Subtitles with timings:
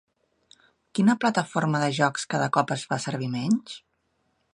[0.99, 3.77] Quina plataforma de jocs cada cop es fa servir menys?